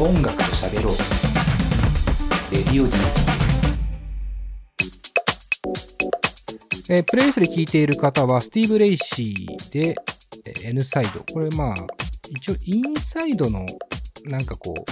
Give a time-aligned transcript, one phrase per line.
[0.00, 0.94] 音楽と喋ろう
[2.50, 2.92] レディオ D
[6.88, 9.94] えープレイスで聴いている方は、スティーブ・レイシーで、
[10.46, 11.22] え N サイド。
[11.34, 11.74] これまあ、
[12.30, 13.66] 一応 inside の、
[14.24, 14.84] なんかこう、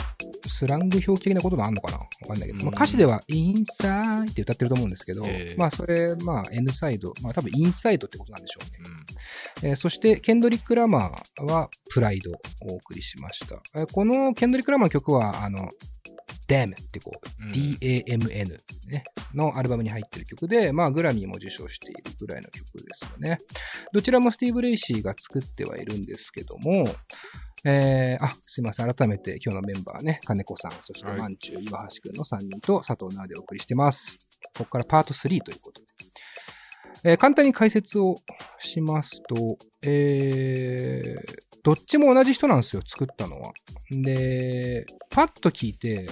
[0.48, 1.98] スラング表記的なことがあるのかな？
[1.98, 9.70] わかんないけど、まあ、歌詞では inside って歌ってると思うんですけど、えーまあそれ、まあ N サイド、まあ多分 inside ってことなんでしょうね。
[9.70, 12.34] えーそして、ケンドリック・ラマーはプライドを
[12.70, 13.60] お送りしました。
[13.74, 15.68] えーこのケンドリック・ラマーの曲は、あの、
[16.48, 19.04] Damn ってこう、うん D-A-M-N、ね、
[19.34, 23.38] のアルバムに入ってる曲で、まあ、グラミーも受賞しているぐらいの曲ですよね。
[23.92, 26.84] どちらもスティーブ・レイシーが作ってはいるんですけども、
[27.64, 28.94] えー、あ、すいません。
[28.94, 34.18] 改めて今日のメンバーね、金子さん、そしてはいマンチュー、岩橋くんの3人と佐藤直でお送りしてます。
[34.56, 35.88] ここからパート3ということで。
[37.04, 38.16] えー簡単に解説を
[38.58, 43.52] しますと、えー、どっちも同じ人なんですよ、作ったのは。
[43.90, 46.08] で、パッと聞いて、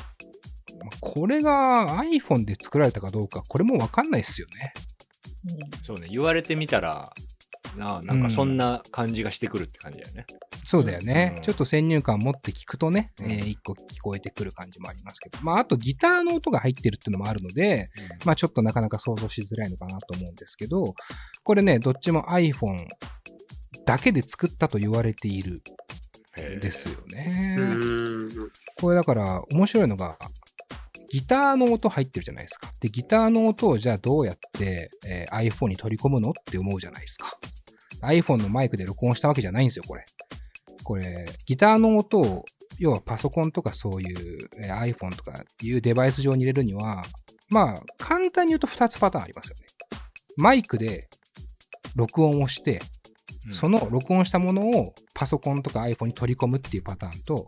[0.78, 4.72] まあこれが iPhone で作られたかどうか、これもわかんないですよね。
[5.84, 7.12] そうね、言われてみたら、
[7.76, 10.26] ななんかそんな感じがしてくるって感じだよね。
[10.64, 11.34] そうだよね。
[11.36, 15.38] うんちょっと先入観持って聞くとね、うんえー一個聞こえてくる感じもありますけど。
[15.42, 17.88] まあ、あとギターの音が入ってるっていうのもあるので、
[18.24, 20.84] まあちょっとなかなか想像しづらいのかなと思うんですけど、
[21.44, 22.76] これね、どっちも iPhone
[23.84, 25.62] だけで作ったと言われている
[26.56, 27.56] んですよね。
[27.58, 28.30] うん。
[28.80, 30.18] これだから面白いのが、
[31.08, 32.72] ギターの音入ってるじゃないですか。
[32.80, 37.32] で、ギターの音をじゃあどうやって、えー iPhone に取り込むのって思うじゃないですか。
[38.02, 40.04] iPhone のマイクで録音したわけじゃないんですよ、これ。
[40.82, 42.44] これ、ギターの音を、
[42.78, 47.04] 要はパソコンとかそういう、えー iPhone とかいうデバイス上に入れるには、
[47.48, 49.66] まあ、簡単に言うと2つパターンありますよね。
[50.36, 51.08] マイクで
[51.94, 52.80] 録音をして、
[53.46, 57.46] うんその録音したものをパソコンとか iPhone に取り込むっていうパターンと、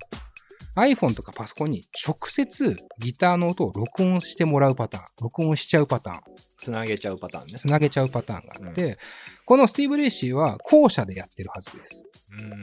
[0.78, 6.20] iPhone とかパソコンに直接ギターの音を録音してもらうパターン、録音しちゃうパターン、
[6.56, 7.58] つなげちゃうパターンね。
[7.58, 8.98] つなげちゃうパターンがあって、
[9.44, 12.04] このスティーブ・レイシーは後者でやってるはずです。
[12.42, 12.60] うん。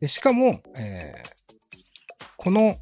[0.00, 1.38] でしかも、えー
[2.40, 2.76] この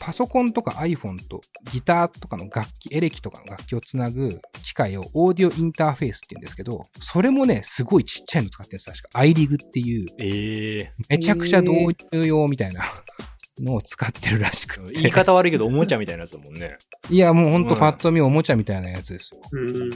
[0.00, 4.30] パソコンとか iPhone とギターとかの楽器、エレキとかの楽器をつなぐ
[4.64, 9.02] 機械をオーディオインターフェースって言うんですけど、それもね、すごいちっちゃいの使ってるんです。
[9.02, 12.82] 確か iRig っていう、ええめちゃくちゃ導入用みたいな
[13.60, 14.94] のを使ってるらしくて。
[14.94, 16.78] 言い方悪いけど、おもちゃみたいなやつだもんね。
[17.10, 19.42] いや、もうほんとうんパッと見おもちゃみたいなやつですよ。
[19.52, 19.90] うん。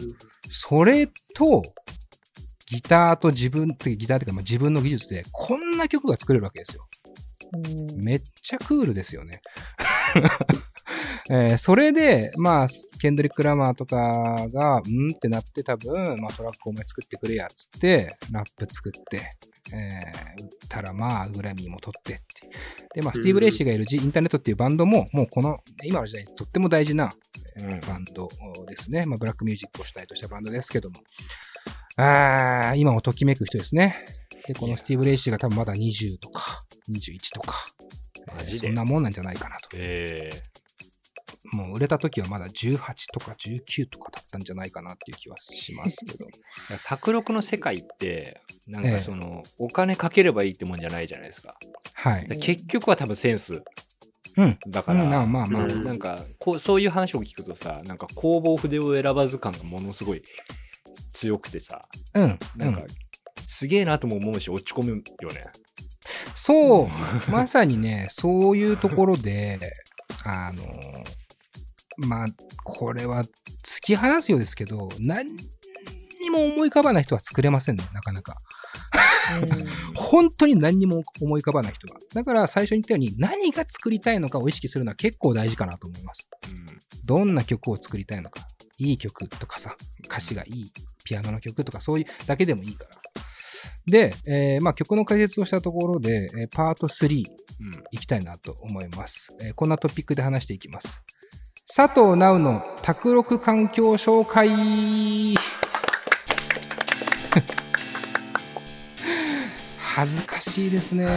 [0.51, 1.63] それと、
[2.67, 6.87] ギターと自分、ギターっていうかまあ自分の技術で、こんな曲が作れるわけですよ。
[7.97, 9.41] めっちゃクールですよね。
[11.31, 12.69] えーそれで、まあ、
[13.01, 13.97] ケンドリック・ラマーとか
[14.53, 19.31] が、うんってなって多分、まあトラックお前作ってくれや、つって、ラップ作って、
[19.73, 22.23] えー、売ったらまあ、グラミーも取ってって。
[22.95, 27.11] で、まあ、スティーブ・レイシーがいるインターネットっていうバンドも、もうこの、今の時代にとっても大事な、
[27.59, 28.29] えーうんバンド
[28.69, 29.05] ですね。
[29.07, 30.97] まあ、ブラックミュージックを主体としたバンドですけども。
[31.97, 34.05] あー、今をときめく人ですね。
[34.47, 36.61] で、このスティーブ・レイシーが多分まだ20とか、
[36.91, 37.65] 21とか、
[38.41, 39.69] えーそんなもんなんじゃないかなと。
[39.75, 40.65] ええ
[41.53, 42.79] もう売れた時はまだ18
[43.13, 46.27] とか19とかだったんじゃないかなっていう気はしますけど。
[46.85, 51.57] 宅録の世界って、なんええかその、お金かければいいってもんじゃないじゃないですか。
[51.93, 52.29] はい。
[52.29, 53.63] で結局は多分センス
[54.37, 54.59] うん。
[54.69, 55.65] だから、うんまあまあまあ。
[55.65, 60.23] うんなんかこう、そういう話を聞くとさ、なんか工房筆を選ばず感がものすごい
[61.15, 61.81] 強くてさ、
[62.15, 62.39] うん。
[62.57, 62.87] なんか、うん
[63.55, 65.43] すげえなとも思うし、落ち込むよね。
[66.35, 66.89] そう、
[67.31, 69.73] まさにね、そういうところで、
[70.25, 70.65] あの、
[71.97, 72.27] まあ、
[72.65, 75.29] これは突き放すようですけど、何
[76.21, 78.39] にも思い浮かばない人は作れませんね、なかなか。
[79.95, 82.01] 本当に何にも思い浮かばない人が。
[82.13, 86.29] だから最初に言ったように、何が作りたいのかを意識するのは結構大事かなと思います。
[87.05, 88.47] どんな曲を作りたいのか。
[88.79, 89.77] いい曲とかさ、
[90.07, 90.73] 歌詞がいい
[91.05, 92.91] ピアノの曲とかそういうだけでもいいから。
[93.87, 97.23] で、えーまあ曲の解説をしたところで、えーパート3
[97.61, 97.73] うん。
[97.93, 99.35] いきたいなと思います。
[99.41, 101.03] えーこんなトピックで話していきます。
[101.75, 104.49] 佐藤直の卓録環境紹介
[109.79, 111.07] 恥ずかしいですね。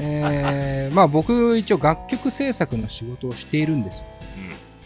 [0.00, 4.04] えーまあ僕一応楽曲制作の仕事をしているんです。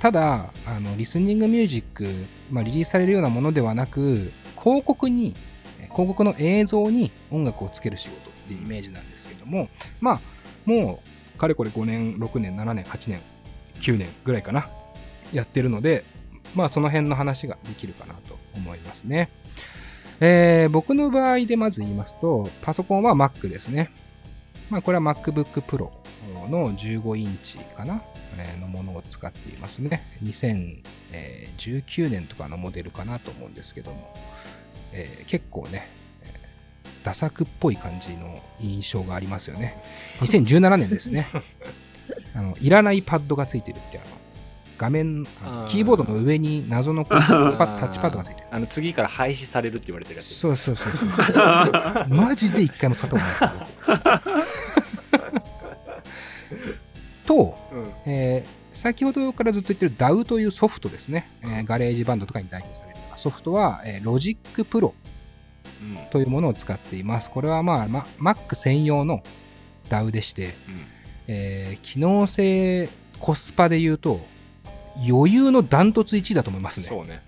[0.03, 2.09] ただ、あの、リスニングミュージック、
[2.51, 5.33] まあ、リリースされるようなものではなく、広告に、
[5.93, 9.69] 広告の映像に音楽をつける仕事っていうイメージなんですけども、
[10.01, 10.21] まあ、
[10.65, 11.01] も
[11.37, 13.21] う、かれこれ5年、6年、7年、8年、
[13.75, 14.69] 9年ぐらいかな、
[15.33, 16.05] やってるので、
[16.57, 19.31] まあ、その辺の話ができるかなと思いますね。
[20.19, 23.93] えー僕の場合でまず言いますと、パソコンは Mac ですね。
[24.69, 26.02] まあ、これは MacBook Pro
[26.49, 28.03] の15インチかな、
[28.39, 30.07] えーのものを使っていますね。
[30.23, 34.15] 2019年とかのモデルかなと思うんですけども、
[34.93, 35.89] えー結構ね、
[36.23, 39.77] えーダサくっぽい感じの印象がありますよね。
[40.21, 41.27] 2017年ですね。
[42.35, 44.17] あのいらないパッドがついてるって、あの
[44.79, 48.49] 画面、あのあーキーボードの上に謎のタッチパッドがついてる。
[48.51, 50.35] あの次から廃止されるって言われてるやつ。
[50.35, 52.09] そうそうそうそう。
[52.09, 54.42] マジで一回も使ったことないですけど。
[57.35, 57.93] と、うん。
[58.07, 61.31] えー先ほどからずっと言ってる DAW というソフトですね。
[61.43, 64.93] えーガレージバンドとかに代表されるソフトは、えー Logic Pro
[65.83, 65.97] うん。
[66.11, 67.31] というものを使っています。
[67.31, 69.23] これはまあ、ま Mac 専用の
[69.91, 70.55] DAW でして、
[71.27, 72.89] えー機能性、
[73.21, 74.21] コスパで言うと、
[75.09, 76.87] 余裕のダントツ1位だと思いますね。
[76.89, 77.21] そうね。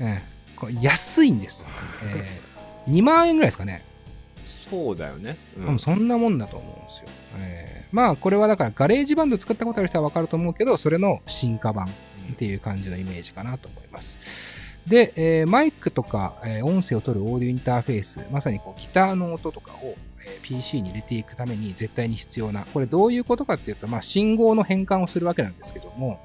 [0.00, 1.66] えーこれ安いんです。
[2.04, 3.82] えー2万円ぐらいですかね。
[4.68, 5.36] そうだよね。
[5.56, 7.08] う多分そんなもんだと思うんですよ。
[7.38, 11.90] えーまあこれはだからガレージバンド使ったことある人は分かると思うけど、それの進化版っ
[12.36, 14.18] ていう感じのイメージかなと思います。
[14.86, 19.94] で、えーマイクとか、えー音声を取るオーディオインターフェース、まさにこうギターの音とかを、
[20.26, 26.18] えー PC に入れていくために絶対に必要な、これどういうことかっていうと、まあ信号の変換をするわけなんですけども、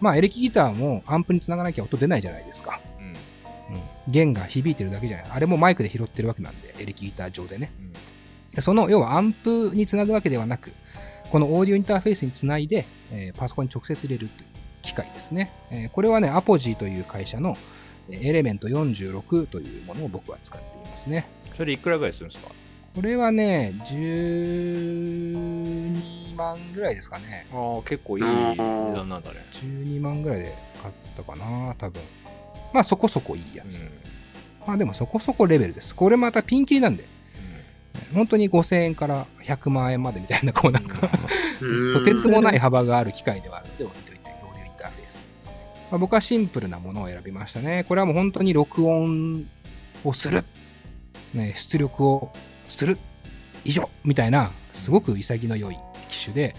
[0.00, 2.80] まあエレキギターもアンプにつながなきゃ音出ないじゃないですか。
[4.08, 5.26] 弦が響いてるだけじゃない。
[5.30, 7.72] あれもマイクで拾ってるわけなんで、エレキギター上でね。
[7.78, 7.92] うん。
[8.54, 10.72] でその要はアンプにつなぐわけではなく、
[11.30, 14.48] このオーディオインターフェースにつないで、えーパソコンに直接入れるという
[14.82, 15.52] 機械ですね。
[15.70, 17.56] えーこれはね、アポジーという会社の
[18.10, 21.26] えーエレメント46というものを僕は使っていますね。
[21.56, 22.50] それいくらぐらいするんですか？
[22.94, 27.46] これはね、12万ぐらいですかね。
[27.52, 29.38] ああ、結構いい値段なんだね。
[29.62, 32.02] 12万ぐらいで買ったかな、多分。
[32.72, 33.84] まあそこそこいいやつ。
[34.66, 35.94] まあでもそこそこレベルです。
[35.94, 37.04] これまたピンキリなんで、
[38.14, 40.98] 本当に5000円から100万円までみたいな、こうなんか、
[41.92, 45.22] とてつもない幅がある機械ではあるので置いといて、オーディオインターフェース。
[45.90, 47.84] まあ、僕はシンプルなものを選びましたね。
[47.88, 49.46] これはもう本当に録音
[50.04, 50.44] をする。
[51.34, 52.32] ね、出力を
[52.68, 52.98] する。
[53.64, 55.78] 以上みたいな、すごく潔の良い
[56.08, 56.54] 機種で、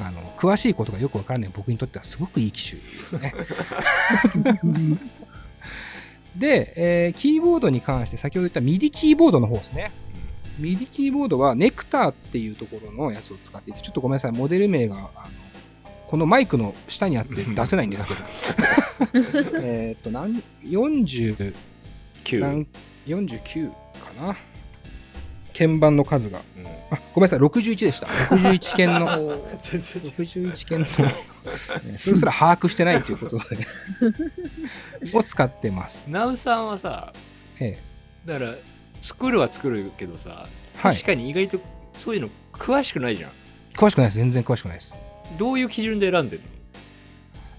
[0.00, 3.34] あの、詳しいことがよくわからない僕にとってはすごくいい機種ですね。
[6.36, 9.92] で、えーキーボードに関して先ほど言った MIDI キーボードの方ですね。
[10.60, 15.10] MIDI キーボードはネクターっていうところのやつを使っていて、ちょっとごめんなさい、モデル名が、あの、
[16.06, 18.20] このマイクの下にあって出せないんですけど。
[19.62, 21.54] えっと、何、40、
[22.24, 22.38] 9。
[22.40, 22.66] 何
[23.06, 23.72] 49か
[24.20, 24.36] な
[25.52, 26.40] 鍵盤の数が。
[26.56, 28.06] うんあ、ごめんなさい、61でした。
[28.06, 33.44] 61件の、全然違う61件の、えーそれすら把握してないということで、
[35.16, 36.04] を使ってます。
[36.06, 37.12] ナウさんはさ、
[37.58, 37.78] え
[38.26, 38.54] だから、
[39.00, 40.46] 作るは作るけどさ、
[40.76, 41.60] はい確かに意外と
[41.98, 43.30] そういうの詳しくないじゃん。
[43.30, 43.34] え
[43.74, 44.18] 詳しくないです。
[44.18, 44.94] 全然詳しくないです。
[45.38, 46.42] どういう基準で選んでる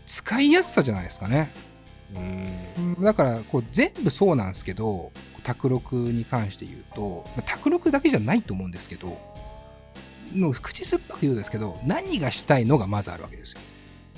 [0.06, 1.52] 使いやすさじゃないですかね。
[2.14, 2.96] のうん。
[2.96, 3.04] うん。
[3.04, 5.12] だからこう全部そうなんですけど
[5.44, 9.18] 卓録に関して言うとまあ卓録だけじゃないと思うんですけど
[10.34, 13.60] もう口酸っぱく言うんですけど何がしたいのがまずあるわけですよ。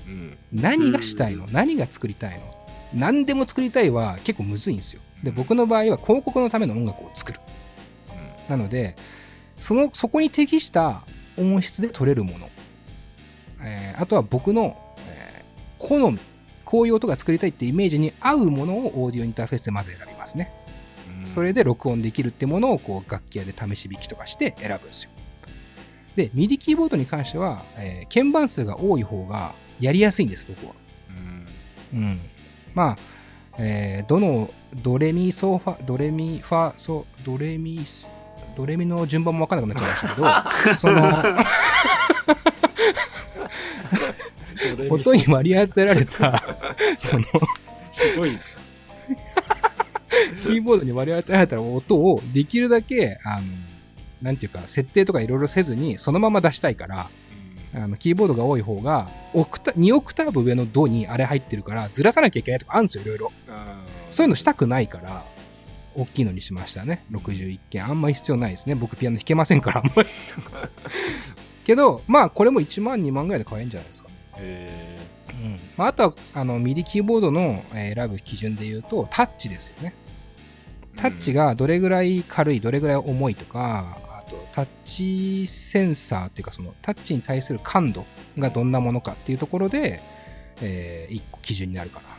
[0.07, 0.37] うん。
[0.53, 1.47] 何がしたいの？
[1.51, 2.53] 何が作りたいの？
[2.93, 5.01] 何でも作りたいは結構むずいんですよ。
[5.23, 5.35] でうん。
[5.35, 7.39] 僕の場合は広告のための音楽を作る。
[8.47, 8.95] なので
[9.59, 11.01] そのそこに適した
[11.37, 12.49] 音質で撮れるもの、
[13.61, 14.77] えーあとは僕の、
[15.07, 16.19] えー好み
[16.65, 20.51] こういう音が作りたいってイメージに合うものをオーディオインターフェースでまず選びますね。
[21.19, 25.09] うんそれで録音できるってものをこう楽器屋で試し弾きとかして選ぶんですよ。
[26.15, 30.73] で、MIDI キーボードに関しては、えー鍵盤数が多い方がやりやすいんです、僕は。
[31.93, 32.19] うんうん。
[32.73, 32.97] まあ、
[33.59, 34.49] えーどの
[34.83, 38.11] ドレミソファ、ドレミファソ、ドレミス、
[38.55, 41.01] ドレミの順番もわからなくなっちゃいましたけど、 その、
[44.89, 46.41] 音に割り当てられた、
[46.97, 47.29] その、ひ
[48.15, 48.31] どい。
[50.43, 53.47] キーボードに割り当てられた音をできるだけ、あの、
[54.21, 57.07] なんていうか、設定とかいろいろせずに、そのまま出したいから、
[57.73, 63.33] あのキーボードが多い方が、オクタ2オクターブ上のドにあれ入ってるから、ずらさなきゃいけないとかあるんですよ、いろいろ。
[64.09, 65.25] そういうのしたくないから、
[65.93, 67.05] 大きいのにしましたね。
[67.11, 67.85] 61件。
[67.85, 68.75] あんまり必要ないですね。
[68.75, 70.09] 僕ピアノ弾けませんから、あんまり。
[71.65, 74.09] けど、まあ、これも1万、2万ぐらいで買えるんじゃないですか
[74.39, 79.93] うんまあ、あとは、あの、ミディキーボードの、えー選ぶ基準で言うと、タッチですよね。
[80.95, 88.05] タッチがどれぐらい軽い、どれぐらい重いとか、あと、タッチセンサーっていうか、その、タッチに対する感度
[88.37, 90.01] がどんなものかっていうところで、
[90.61, 92.15] え1個基準になるかな。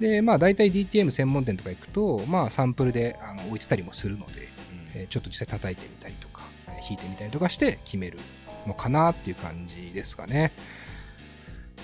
[0.00, 4.48] で、まあ、大体 DTM 専門店とか行くと、まあ、サンプルであの置いてたりもするので、
[4.94, 8.18] えーちょっと実際叩いてみたりとか、えー弾いてみたりとかして決める
[8.66, 10.52] のかなっていう感じですかね。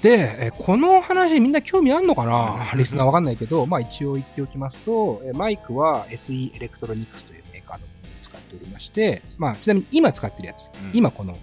[0.02, 2.66] で、えこの話みんな興味あんのかな？
[2.76, 11.38] リスナーわかんないけど、まあ一応言っておきますと、えマイクは SE エレクトロニクスというメーカーのものを使っておりまして、まあちなみに今使ってるやつ、うん今この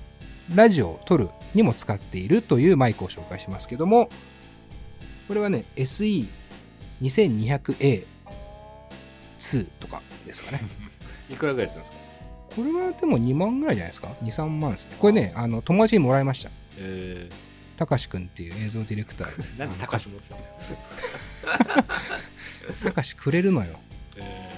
[0.54, 4.10] ラジオを撮るにも使っているというマイクを紹介しますけども、
[5.28, 8.06] これはね、SE2200A2
[9.80, 10.62] とかですかね。
[11.30, 12.00] いくらぐらいするんですか？
[12.56, 14.96] これはでも2万ぐらいじゃないですか ?2、3万ですね。
[15.00, 16.50] これね、あの、友達にもらいました。
[16.78, 17.30] え
[17.80, 21.84] たかしくんっていう映像ディレクターー、 なんであの高橋持ってたの
[22.84, 23.80] たかしくれるのよ。
[24.18, 24.50] え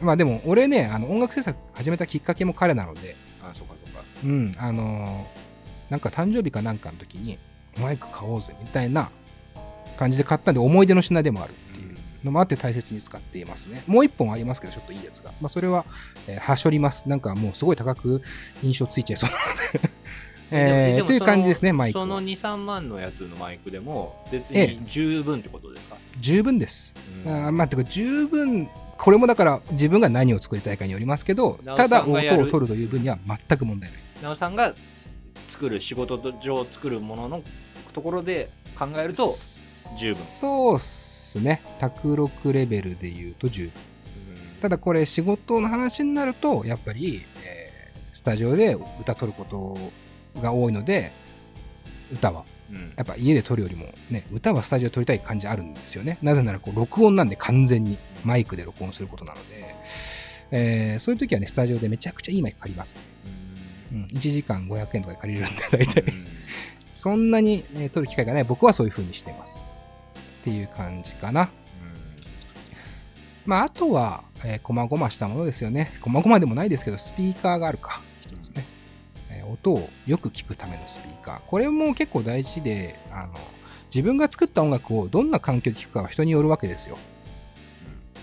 [0.00, 4.02] まあでも、俺ね、あの音楽制作始めたきっかけも彼なので、ー、あ、そうかそうか。
[4.24, 5.44] うん、あのー
[5.90, 7.38] なんか誕生日かなんかの時に、
[7.78, 9.10] マイク買おうぜみたいな
[9.96, 11.94] 感じで買ったんで、思い出の品でもあるっていう
[12.24, 13.84] のもあって大切に使っていますね。
[13.86, 15.32] もう一本ありますけど、ちょっといいやつが。
[15.40, 15.84] まあ、それは、
[16.26, 17.08] えー、はしょります。
[17.08, 18.22] なんかもうすごい高く
[18.62, 20.04] 印象ついちゃいそうなので。
[20.56, 22.04] えーという感じですね、マイクは。
[22.04, 26.94] その2、3万のやつのマイクでも、別ええに十分ってことですか、十分です。
[27.26, 34.00] うんあーまあ、てか十分、これもだから自分が何を作りたいかによりますけど、ただ音を取るという分には全く問題ない。
[34.22, 34.74] なおさんが
[35.48, 37.42] 作る仕事上作るものの
[37.92, 39.34] ところで考えると
[39.98, 41.62] 十分そうっすね。
[41.80, 43.68] 卓録レベルで言うと十分。
[43.68, 43.74] うん
[44.62, 47.64] ただこれ仕事の話になると、やっぱり、えー
[48.14, 49.76] スタジオで歌取ること
[50.40, 51.12] が多いので、
[52.12, 52.44] 歌は。
[52.70, 56.18] うんやっぱ家で撮るよりもね、歌はスタジオで撮りたい感じあるんですよね。
[56.22, 59.74] なぜならこう録音なんで完全にマイクで録音することなので、
[60.50, 62.94] えーそういう時はね、スタジオでめちゃくちゃいいマイク借ります。
[63.92, 66.00] うん、1時間500円とかで借りれるんで、大体。
[66.02, 66.24] うん
[66.94, 69.66] そんなに、えー撮る機会がない僕はそういう風にしてます。
[70.40, 71.50] っていう感じかな。
[73.46, 75.92] まあ、あとは、えー、こまごましたものですよね。
[76.00, 78.00] こまごまでもないですけど、スピーカーがあるか。
[78.22, 78.64] 一つね。
[79.44, 81.40] えー音をよく聞くためのスピーカー。
[81.46, 83.34] これも結構大事で、あの、
[83.86, 86.98] 自分が作った音楽をどんな環境で聴くかは人によるわけですよ。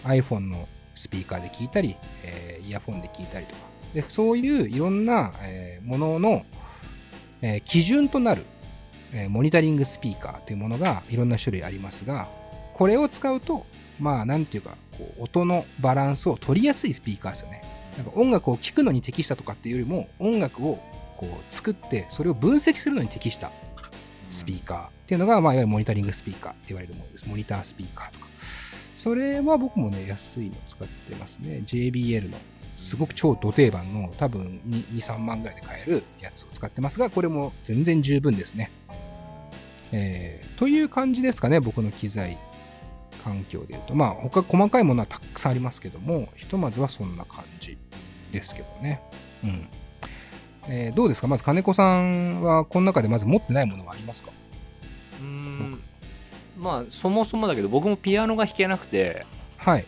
[0.03, 3.61] iPhone のスピーカーで聞いたり、えーイヤフォンで聞いたりとか。
[3.93, 6.45] で、そういういろんな、えーものの、
[7.41, 8.45] えー基準となる、
[9.13, 12.27] えーモニタリングスピーカーというものがいろんな種類ありますが、
[12.73, 13.65] これを使うと、
[13.99, 17.61] まあ、なんていうか、こう音のバランスを取りやすいスピーカーですよね。
[17.97, 20.79] なんか音楽を聴くのに適したとかっていうよりも、音楽を
[21.21, 23.51] こう作って、それを分析するのに適した
[24.31, 27.29] スピーカーっていうのが、まあ、いわゆるモニタリングスピーカーって言われるものです。
[27.29, 28.25] モニタースピーカーとか。
[28.97, 31.63] それは僕もね、安いの使ってますね。
[31.65, 32.37] JBL の、
[32.77, 38.71] すごく超ド定番の、多分2、2 3万ぐらいで買えるやつを使ってますが、これも全然十分ですね。
[39.91, 42.37] えーという感じですかね、僕の機材
[43.23, 43.95] 環境でいうと。
[43.95, 47.77] まあ、他細かいものはたくさんありますけども、ひとまずはそんな感じ
[48.31, 49.01] ですけどね。
[49.43, 49.67] うん。
[50.67, 51.27] えーどうですか？
[51.27, 54.31] まず金子さんはこの中でまず持ってないものはありますか？
[55.19, 55.81] うーん。
[56.57, 59.25] まあそもそもだけど僕もピアノが弾けなくて。
[59.57, 59.85] はい。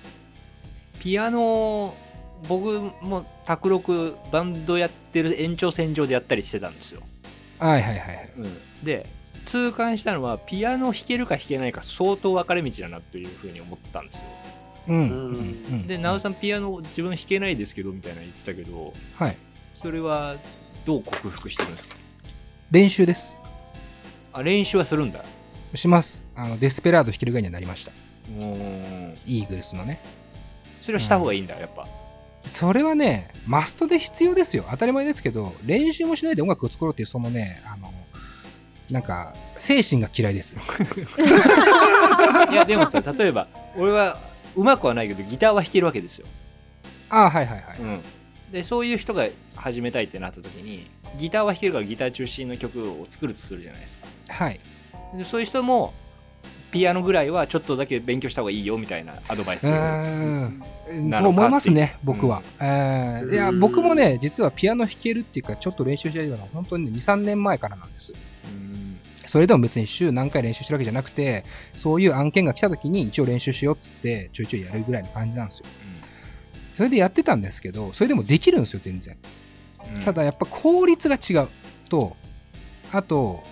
[0.99, 1.93] ピアノ
[2.47, 7.01] 僕も卓録バンドやってる延長線上でやったりしてたんですよ、
[7.59, 8.29] はいはいはいはい。
[8.83, 9.09] で
[9.45, 14.21] 痛感したのはピアノ弾けるか弾けないか相当分かれ道だなというふうに思ったんですよ。
[14.87, 14.95] うん。
[14.95, 15.07] うん。
[15.07, 15.35] うん。
[15.35, 15.39] う
[15.75, 15.87] ん。
[15.87, 19.37] で直尾さんピアノ自分弾けないですけどみたいな言ってたけどはい。
[19.73, 20.35] それは
[20.85, 22.03] どう克服してるんですか？
[22.71, 23.35] 練習です。
[24.33, 25.23] あ練習はするんだ
[25.75, 26.21] します。
[26.35, 27.91] あの、デスペラード弾けるぐらいにはなりました。
[28.29, 29.99] うんイーグルスのね。
[30.81, 31.87] それはした方がいいんだやっぱ
[32.45, 34.65] それはね、マストで必要ですよ。
[34.69, 37.93] 当たり前ですけど、練習もしないで音楽を作ろうっていう、そのね、あの、
[38.91, 40.57] なんか、精神が嫌いです。
[42.51, 43.47] いやでもさ例えば
[43.77, 44.19] 俺は
[44.55, 46.25] うまくはないけどギターは弾けるわけですよ、
[47.09, 47.77] ああ、はいはいはい。
[47.79, 48.01] うん、
[48.53, 50.85] でそういう人が始めたいってなった時に
[51.17, 54.59] ギターは弾けるからギター中心の曲を作るとするじゃないですかはい。
[55.17, 55.93] でそういう人も
[56.71, 62.43] ピアノぐらいはちょっとだけ勉強した方がいいよみたいなアドバイスと思いますね僕は。
[62.61, 68.13] えーいや、うん僕もね、実はピアノ弾けるっていうか、ちょっと練習してるのは、本当にね、2、3年前からなんです。
[68.45, 71.43] うんそれでも別に週何回練習してるわけじゃなくて、
[71.75, 75.65] そういう案件が来た時に一応練習しようっつって、ちょいちょいやるぐらいの感じなんですよ。
[76.75, 79.17] それでやってたんですけど、それでもできるんですよ、全然。
[79.95, 81.49] うんただやっぱ効率が違う
[81.89, 82.15] と、
[82.91, 83.43] あと、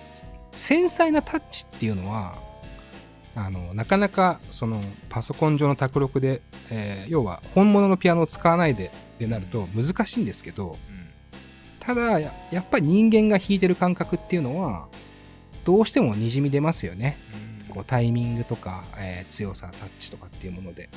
[0.52, 2.38] 繊細なタッチっていうのは、
[3.34, 10.78] あの、なかなか、その、パソコン上の卓録で、えー要は、本物のピアノを使わないで、ってなると難しいんですけど、
[11.80, 14.88] ただや、やっぱり人間が弾いてる感覚っていうのは、
[15.64, 17.16] どうしても滲み出ますよね。
[17.68, 20.90] こうタイミングとか、えー強さ、タッチとかっていうもので。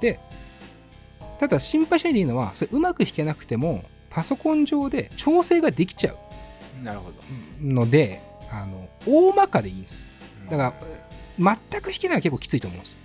[0.00, 0.20] で、
[1.40, 6.14] ただ心配しないでいいのは、それうまく弾けなくても、パソコン上で調整ができちゃ
[6.84, 7.16] なるほど。
[7.62, 8.20] うので、
[8.50, 10.06] あの、大まかでいいんです。
[10.50, 10.74] だか
[11.38, 12.98] ら、全く弾けないは結構きついと思うんです。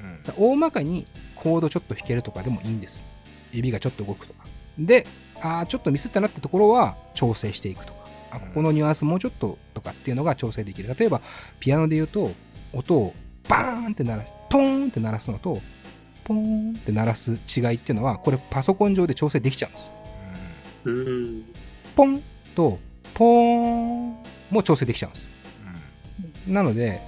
[0.00, 3.04] うん、大まかにコードちょっと弾けるとかでもいいんです。
[3.52, 4.46] 指がちょっと動くとか。
[4.78, 5.06] で、
[5.42, 8.08] あーちょっとミスったなってところは調整していくとか。
[8.30, 10.96] あここのニュアンスもうちょっととかっていうのが調整できる。
[10.98, 11.20] 例えば、
[11.60, 12.30] ピアノで言うと、
[12.72, 13.12] 音を
[13.46, 15.60] バーンって鳴らす、ポーンって鳴らすのと、
[16.24, 19.92] ポーンって鳴らす違いっていうのは、これパソコン上で調整できちゃうんです。
[20.84, 21.44] うん。
[21.94, 22.22] ポン
[22.54, 22.78] と、
[23.14, 24.16] ポーン
[24.50, 25.30] も調整できちゃうんです。
[26.46, 27.00] なので、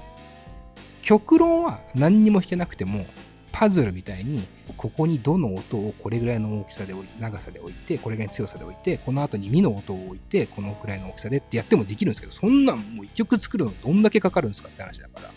[1.03, 3.07] 極論は何にも弾けなくても、
[3.53, 4.47] パズルみたいに、
[4.77, 15.31] ここにどの音をこれぐらいの大きさで長さで置いて、これぐらいの強さで置いて、この後にミの音を置いて、このくらいの大きさでってやってもできるんですけど、そんなんもう一曲作るのどんだけかかるんですかって話だから。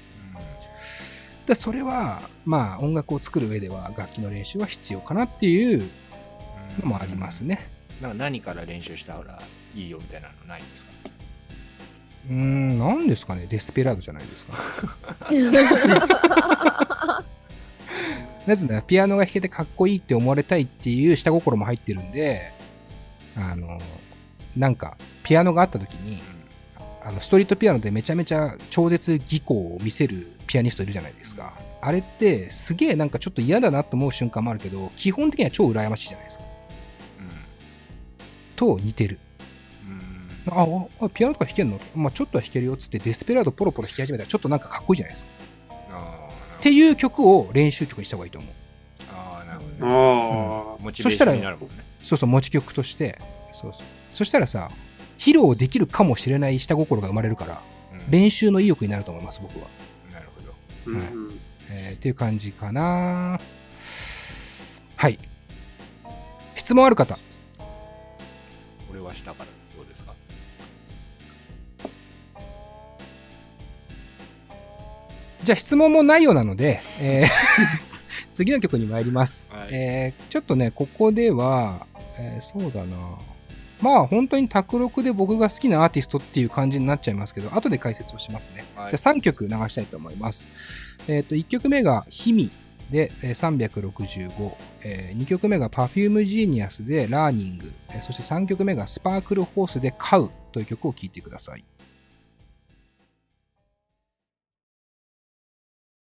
[1.49, 5.89] でそれは、まあ音楽を作る上では楽器の練習は必要かなっていう
[6.79, 7.67] のもありますね。
[7.99, 9.41] なんか何から練習したら
[9.75, 10.91] いいよみたいなのないんですか？
[12.29, 14.53] うーん、なんですかね、デスペラードじゃないですか。
[18.45, 22.51] なぜなら、ピアノが弾けてかっこいいって思われたいっていう下心も入ってるんで、
[23.35, 23.79] あの、
[24.55, 26.21] なんか、ピアノがあった時に、
[27.03, 31.53] あの、ストリートピアノでめちゃめちゃ超絶技巧を見せるピアニストいるじゃないですか。
[31.79, 36.45] あれって、すげえなんかちょっと嫌だなと思う瞬間もあるけど、基本的には超羨ましいじゃないですか。
[38.55, 39.19] と似てる。
[39.85, 40.63] うんあ、
[41.01, 41.79] ああピアノとか弾けんの？
[41.93, 45.31] まあちょっとは弾けるよっつってデスペラードポロポロ弾き始めたらちょっとなんかかっこいいじゃないですか。
[45.91, 46.27] あ
[46.57, 48.51] っていう曲を練習曲にした方がいいと思う。
[49.13, 50.83] あーなるほどねああ。
[50.83, 53.19] モチベーションになるもんねそうそう、持ち曲として。
[53.53, 53.83] そうそう。
[54.15, 54.71] そしたらさ、
[55.19, 57.61] 披露できるかもしれない下心が生まれるから、
[57.93, 59.67] うん練習の意欲になると思います、僕は。
[60.93, 61.39] なるほどうん。
[61.71, 63.39] えーっていう感じかな。
[64.95, 65.17] はい。
[66.55, 67.17] 質問ある方。
[68.91, 69.45] 俺はしたから
[69.77, 70.13] どうですか？
[75.43, 77.27] じゃあ質問もないようなので、えー
[78.33, 79.53] 次の曲に参ります。
[79.53, 81.85] はいえーちょっとね、ここでは、
[82.17, 82.95] えーそうだな。
[83.81, 88.65] まあ本当に卓録で僕が好きなアーティストっていう感じになっちゃいますけど、後で解説をしますね。
[88.75, 90.49] はいじゃあ3曲流したいと思います。
[91.07, 92.51] えっ、と、1曲目がヒミ
[92.91, 94.51] でえー365、
[94.83, 101.63] え2曲目が Perfume Genius でラーニング、えーそして3曲目がスパークルホースでカウという曲を聴いてください。